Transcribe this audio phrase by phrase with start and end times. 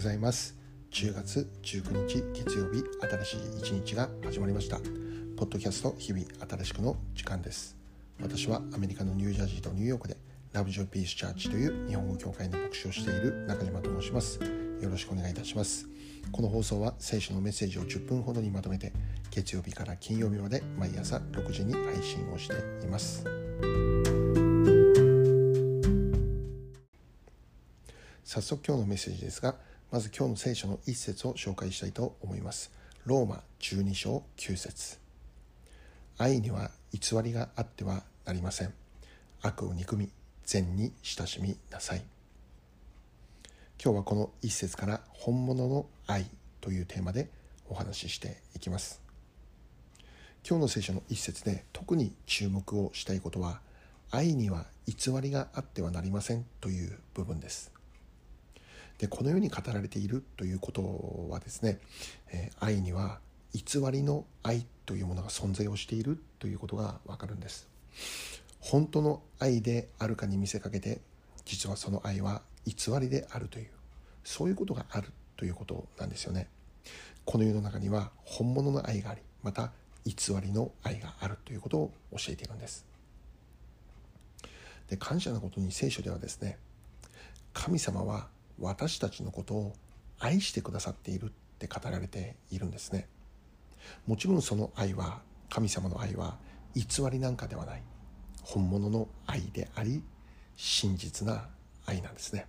[0.00, 0.56] ございます。
[0.92, 2.82] 10月19日月曜日
[3.22, 4.78] 新しい一日が始まりました。
[5.36, 7.76] ポッドキャスト日々新しくの時間です。
[8.18, 10.16] 私はアメリカのニュージャージーとニューヨークで
[10.54, 14.40] ラブジョーピースチャーチという日本語協会の牧師をしている中島と申します。
[14.80, 15.86] よろしくお願いいたします。
[16.32, 18.94] この放送は聖書のメッセージを10分ほどにまとめて
[19.30, 22.54] 月曜日から金曜日まで毎朝6時に配信をして
[22.86, 23.22] います。
[28.24, 29.56] 早速今日のメッセージですが
[29.90, 32.70] まず今日の聖書の一節を紹介したいと思います。
[33.06, 34.98] ローマ12章9節。
[36.16, 38.72] 愛には偽りがあってはなりません。
[39.42, 40.08] 悪を憎み
[40.44, 42.04] 善に親しみなさい。
[43.82, 46.24] 今日はこの一節から本物の愛
[46.60, 47.28] というテーマで
[47.68, 49.00] お話ししていきます。
[50.48, 53.60] 今日の聖書の一節で特に注目をしたいことは
[54.12, 57.79] 愛には偽りがあってはなりませんという部分です。
[59.00, 61.78] でこのように語られているということはですね、
[62.30, 63.18] えー、愛には
[63.54, 67.66] 偽りの愛というものが存在をしているということがわかるんです。
[68.60, 71.00] 本当の愛であるかに見せかけて
[71.46, 73.68] 実はその愛は偽りであるという
[74.22, 76.48] そういうことがあるということなんですよね。
[77.24, 79.72] この世の中には本物の愛がありまた
[80.04, 82.84] 偽りの愛があるということを教えているんです。
[84.88, 86.58] で感謝なことに聖書ではですね
[87.54, 88.28] 神様は
[88.60, 89.72] 私たちのことを
[90.18, 93.08] 愛してくださっているって語られているんですね。
[94.06, 96.36] もちろんその愛は神様の愛は
[96.74, 97.82] 偽りなんかではない。
[98.42, 100.02] 本物の愛であり
[100.56, 101.48] 真実な
[101.86, 102.46] 愛なんですね。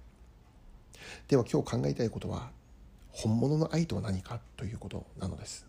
[1.27, 2.51] では今日考えたいことは
[3.11, 5.65] 本物の愛とは何かということなのです。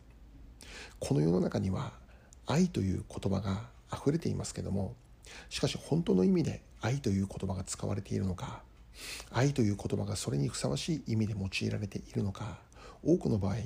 [0.98, 1.92] この世の中には
[2.46, 4.94] 愛という言葉が溢れていますけども
[5.50, 8.62] しかし本当の意味で愛という言葉が使われているのか
[9.30, 12.58] 愛という言葉がそれにふさわしい意味で用いられているのか
[13.04, 13.56] 多くの場合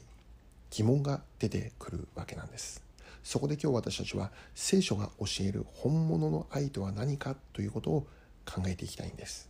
[0.71, 2.83] 疑問が出てくるわけなんです。
[3.23, 8.07] そこで今日私たちは聖書が教える本物の愛とは何かということを
[8.45, 9.49] 考えていきたいんです。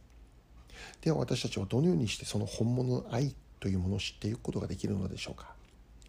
[1.03, 5.55] では私たちはどのようにしてその本物の愛というものを知っていくことができるのでしょうか。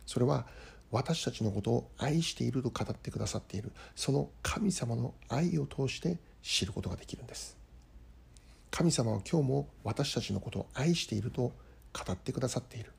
[0.06, 0.46] それは
[0.92, 7.58] 私たちのことを愛していると語ってくださっているその神様の愛を通して知ることができるんです。
[8.70, 11.42] 神様は今日も私たちのことを愛していると
[11.94, 12.92] 語ってくださっている。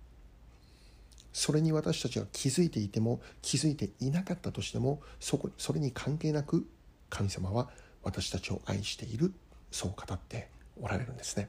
[1.33, 6.67] それに私たちが気づいていても気づいていなかったとしてもそこそれに関係なく
[7.11, 7.69] 神様は
[8.03, 9.33] 私たちを愛している。
[9.71, 10.49] そう語って
[10.81, 11.49] おられるんですね。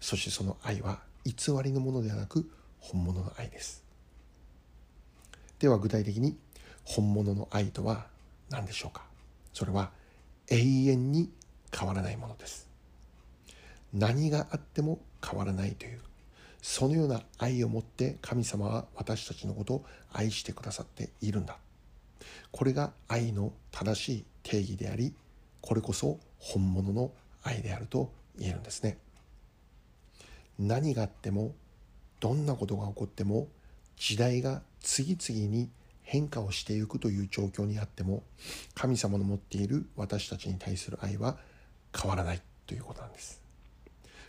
[0.00, 3.82] そしてその愛は偽りのものではなく本物の愛です。
[5.58, 6.38] では具体的に
[6.84, 8.06] 本物の愛とは
[8.50, 9.02] 何でしょうか？
[9.52, 9.90] それは
[10.48, 11.30] 永遠に
[11.76, 12.68] 変わらないものです。
[13.94, 16.00] 何があっても変わらないという
[16.60, 21.58] そのような愛を持って神様は私たちのことを愛してくださっているんだ。
[22.50, 25.14] これが愛の正しい定義であり
[25.60, 27.12] これこそ本物の
[27.42, 28.98] 愛であると言えるんですね。
[30.58, 31.54] 何があっても
[32.18, 33.48] どんなことが起こっても
[33.96, 35.68] 時代が次々に
[36.02, 38.22] 変化をしていくという状況にあっても
[38.74, 41.36] 神様の持っている私たちに対する愛は
[41.94, 43.43] 変わらないということなんです。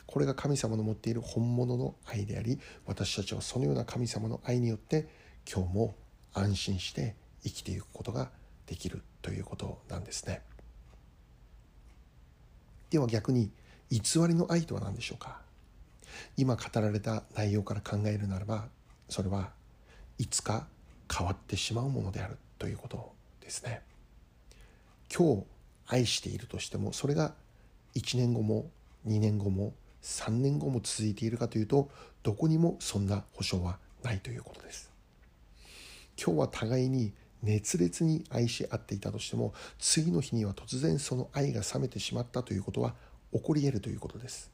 [0.08, 5.08] これが神様の持っている本物の愛であり私たちはそのような神様の愛によって
[5.52, 5.96] 今日も
[6.34, 8.30] 安心して生きていくことが
[8.66, 10.42] できるということなんですね。
[12.90, 13.52] では逆に
[13.90, 15.42] 偽りの愛とは何でしょうか？
[16.38, 18.68] 今語られた内容から考えるならば
[19.10, 19.52] それは
[20.18, 20.68] いつか
[21.14, 23.12] 変わってしまうものであるということ
[23.42, 23.82] ですね。
[25.16, 25.44] 今日
[25.88, 27.34] 愛しているとしてもそれが
[27.96, 28.72] 1年後も
[29.08, 29.74] 2年後も
[30.06, 31.90] 3年後も続いているかというと
[32.22, 34.92] どこにもそんな保証はないということです。
[36.16, 37.12] 今日は互いに
[37.42, 42.94] 熱烈に愛し合っていたとしても次の日には突然その愛が冷めてしまったということは
[43.34, 44.52] 起こり得るということです。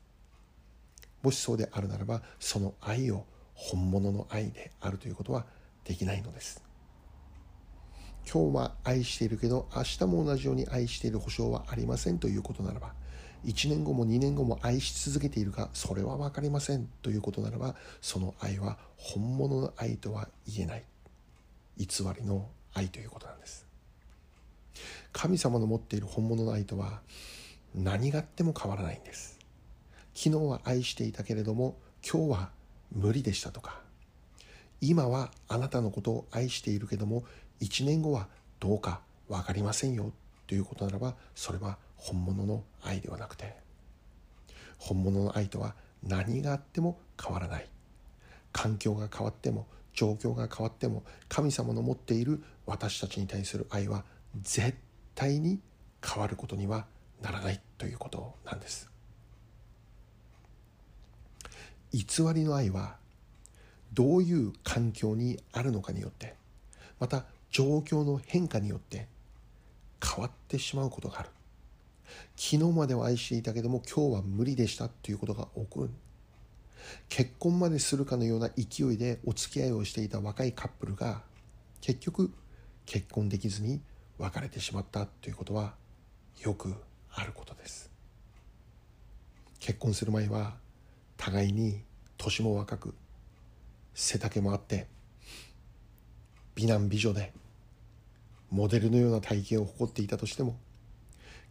[1.21, 5.45] もしそうであるならばその愛を本物の愛であるということは
[5.83, 6.63] できないのです。
[8.31, 12.93] 今日は愛しているけど明日も同じように愛している保証はありませんということならば
[13.45, 20.83] 1年後も2年後も愛し続けているかそれは分かりませんということならばその愛は本物の愛とは言えない。
[21.77, 23.65] 偽りの愛ということなんです。
[25.11, 27.01] 神様の持っている本物の愛とは
[27.73, 29.39] 何があっても変わらないんです。
[30.13, 31.77] 昨日は愛していたけれども
[32.07, 32.49] 今日は
[32.91, 33.81] 無理でしたとか。
[34.81, 37.23] 今はあなたのことを愛しているけども
[37.61, 38.27] 1年後は
[38.59, 40.11] どうか分かりませんよ
[40.47, 43.55] ということならばそれは本物の愛ではなくて
[44.79, 47.67] 本物の愛とは何があっても変わらない。
[48.51, 54.03] 環境が変わっても状況が変わっても神様の持っている私たちに対する愛は
[54.41, 54.75] 絶
[55.13, 55.59] 対に
[56.03, 56.87] 変わることには
[57.21, 58.89] ならないということなんです。
[61.93, 62.95] 偽りの愛は
[63.93, 66.35] どういう環境にあるのかによって
[66.99, 69.07] また状況の変化によって
[70.03, 71.29] 変わってしまうことがある。
[72.35, 75.89] 昨日までは愛していたけども今日は無理でしたということが起こる。
[77.09, 81.21] 結婚までするかのような勢いでお付き合いをしていた若いカップルが
[81.79, 82.33] 結局
[82.85, 83.81] 結婚できずに
[84.17, 85.73] 別れてしまったということは
[86.41, 86.73] よく
[87.13, 87.91] あることです。
[89.59, 90.55] 結婚する前は
[91.17, 91.81] 互いに
[92.17, 92.95] 年も若く
[93.93, 94.87] 背丈もあって
[96.55, 97.31] 美男美女で
[98.49, 100.57] モデルのような体型を誇っていたとしても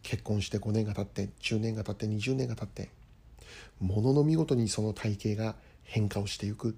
[0.03, 2.89] 結婚して5年が経って10年が経って20年が経って
[3.79, 6.75] ものの見事にその体型が変化をしていく。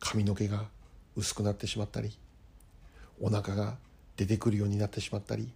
[0.00, 0.66] 髪の毛が
[1.14, 2.16] 薄くなってしまったり
[3.20, 3.76] お腹が
[4.16, 5.52] 出てくるようになってしまったり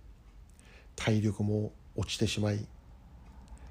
[0.97, 2.67] 体力も落ちてしまい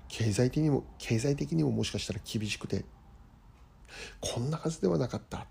[0.08, 2.86] 経済的にも経済的にももしかしたら厳しくて
[4.20, 5.46] こんなはずではなかった。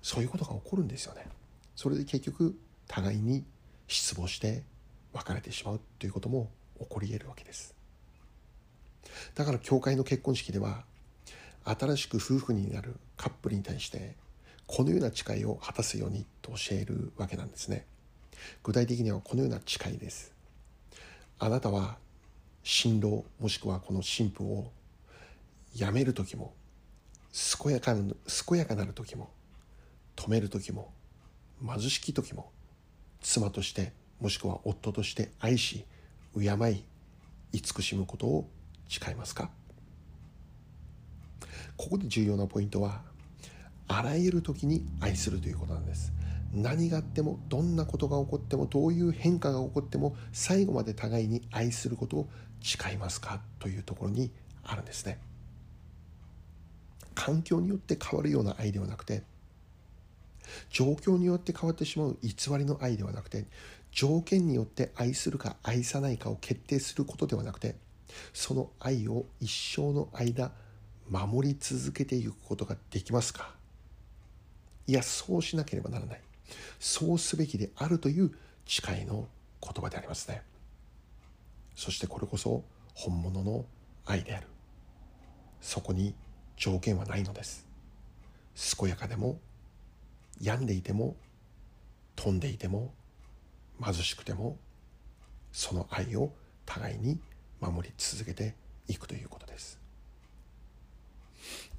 [0.00, 1.26] そういうことが起こるんですよね。
[1.74, 2.56] それで結局
[2.86, 3.44] 互いに
[3.88, 4.62] 失望して
[5.12, 7.74] 別れてしまうということも起こり得るわけです。
[9.34, 10.84] だから教会の結婚式では
[11.64, 14.14] 新しく夫婦になるカップルに対して
[14.66, 17.86] このような誓いを果たすようにと教えるわけなんですね。
[18.62, 20.32] 具体的にはこのような誓いです。
[21.38, 21.98] あなたは
[22.62, 24.70] 新郎もしくはこの新婦を
[25.74, 26.52] 辞める時も
[27.62, 28.02] 健やかな
[28.46, 29.30] 健やかなる時も
[30.16, 30.92] 止める時も
[31.64, 32.50] 貧しき時も
[33.20, 35.84] 妻としてもしくは夫として愛し
[36.34, 36.84] 敬い
[37.52, 38.48] 慈しむことを
[38.88, 39.50] 誓いますか？
[41.76, 43.02] ここで重要なポイントは
[43.86, 46.12] あらゆる時に愛するということなんです。
[46.52, 52.28] 何があってもどんなことが起こってもどういう変化が起こっても最後まで互いに愛することを
[52.62, 54.30] 誓いますかというところに
[54.64, 55.18] あるんですね。
[57.14, 59.22] 環境によって変わるような愛ではなくて
[60.70, 63.44] 状況によって変わってしまう偽りの愛ではなくて
[63.90, 67.74] 条件によって愛するか愛さないかを決定することではなくて
[68.32, 70.52] その愛を一生の間
[71.10, 73.54] 守り続けていくことができますか？
[74.86, 76.20] いやそうしなければならない。
[76.78, 78.30] そうすべきであるという
[78.66, 79.26] 誓いの
[79.60, 80.42] 言葉でありますね。
[81.74, 82.62] そしてこれこそ
[82.94, 83.64] 本物の
[84.06, 84.46] 愛である。
[85.60, 86.14] そこに
[86.56, 87.66] 条件はないのです。
[88.78, 89.38] 健やかでも
[90.40, 91.16] 病んでいても
[92.16, 92.92] 飛んでいても
[93.82, 94.56] 貧しくても
[95.52, 96.32] その愛を
[96.66, 97.18] 互いに
[97.60, 98.54] 守り続けて
[98.88, 99.78] いくということです。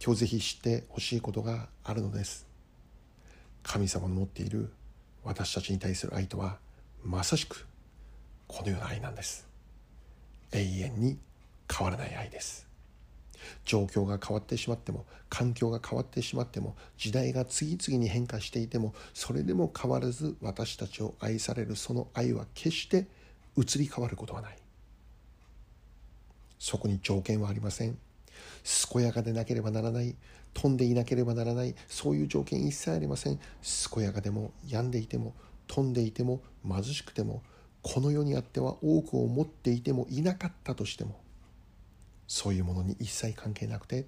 [0.03, 2.47] 今日ぜひ知ってほしいことがあるのです。
[3.63, 4.71] 神様の持っている
[5.23, 6.57] 私たちに対する愛とは
[7.03, 7.67] まさしく
[8.47, 9.47] このような愛なんです。
[10.51, 11.19] 永遠に
[11.71, 12.68] 変わらない愛です。
[13.65, 23.07] 状況が変わってしまっても環境が変わってしまっても時代が次々に変化していてもそれでも変わらず私たちを愛されるその愛は決して
[23.57, 24.57] 移り変わることはない。
[26.57, 27.97] そこに条件はありません。
[28.91, 30.15] 健やかでなければならない。
[30.53, 31.75] 飛んでいなければならない。
[31.87, 33.39] そういう条件一切ありません。
[33.93, 35.33] 健やかでも病んでいても
[35.67, 37.43] 飛んでいても貧しくても
[37.81, 41.21] この世にあっては多くを持っていてもいなかったとしても
[42.29, 44.05] そういうものに一切関係なくて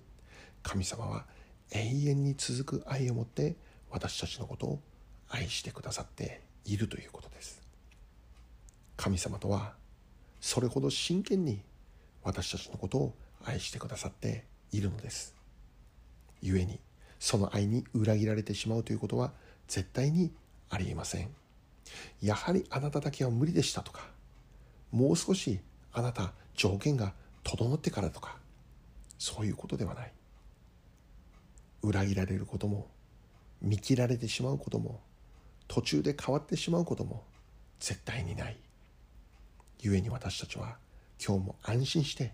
[0.62, 1.26] 神様は
[1.72, 3.56] 永遠に続く愛を持って
[3.90, 4.80] 私たちのことを
[5.28, 7.62] 愛してくださっているということです。
[8.96, 9.74] 神様とは
[10.40, 11.62] それほど真剣に
[12.24, 15.34] 私たちのことを愛してくださっているのです。
[16.44, 16.80] 故に
[17.20, 19.32] その愛に裏切られてしまうということは
[19.68, 20.32] 絶対に
[20.70, 21.30] ありえません。
[22.22, 24.06] やはりあなただけは無理でしたとか
[24.92, 25.60] もう少し
[25.92, 27.14] あなた条件が
[27.44, 28.38] 整ってからとか
[29.18, 30.12] そういうことではない。
[31.84, 32.88] 裏切られることも
[33.62, 35.02] 見切られてしまうことも
[35.68, 37.24] 途中で変わってしまうことも
[37.80, 38.58] 絶対にない。
[39.84, 40.78] 故に私たちは
[41.24, 42.34] 今日も安心して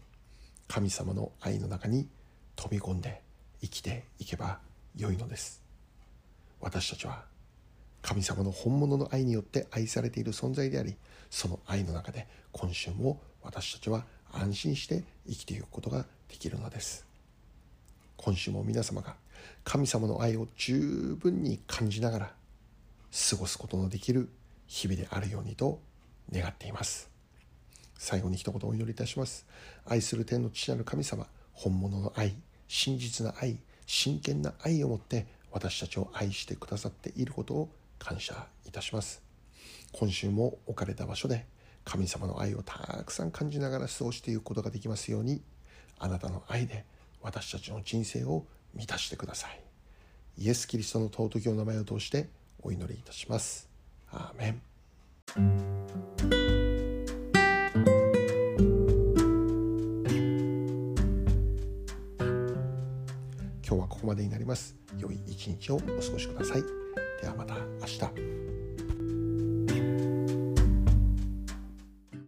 [0.68, 2.10] 神様の愛の中に
[2.56, 3.22] 飛び込んで
[3.62, 4.60] 生きていけば
[4.96, 5.62] よいのです。
[6.60, 7.24] 私たちは
[8.02, 10.96] 神様の本物の愛によって愛されている存在であり
[11.30, 17.06] その愛の中で今週も私たちは安心して生きていくことができるのです。
[18.16, 19.16] 今週も皆様が
[19.64, 22.32] 神様の愛を十分に感じながら
[23.30, 24.30] 過ごすことのできる
[24.68, 25.80] 日々であるようにと
[26.32, 27.10] 願っています。
[27.98, 29.46] 最後に一言お祈りいたします。
[29.86, 32.36] 愛する天の父なる神様本物の愛
[32.68, 39.22] 真実な愛真剣な愛を持って私たちを愛してくださっていることを感謝いたします。
[39.94, 41.46] 今週も置かれた場所で
[41.88, 45.42] 神様の愛をたくさん感じながら過ごしていくことができますように
[45.98, 46.84] あなたの愛で
[47.22, 49.60] 私たちの人生を満たしてください。
[50.38, 52.28] イエス・キリストの尊きお名前を通して
[52.62, 53.70] お祈りいたします。
[54.12, 54.62] アーメン。
[63.66, 64.76] 今日はここまでになります。
[65.00, 66.64] 良い一日をお過ごしください。
[67.22, 68.47] ではまた明日。